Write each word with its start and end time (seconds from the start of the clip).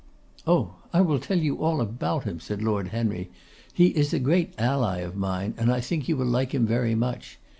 'Oh! 0.47 0.77
I 0.91 1.01
will 1.01 1.19
tell 1.19 1.37
you 1.37 1.57
all 1.57 1.79
about 1.79 2.23
him,' 2.23 2.39
said 2.39 2.63
Lord 2.63 2.87
Henry. 2.87 3.29
'He 3.71 3.89
is 3.89 4.15
a 4.15 4.19
great 4.19 4.51
ally 4.57 4.97
of 5.01 5.15
mine, 5.15 5.53
and 5.57 5.71
I 5.71 5.79
think 5.79 6.09
you 6.09 6.17
will 6.17 6.25
like 6.25 6.55
him 6.55 6.65
very 6.65 6.95
much. 6.95 7.37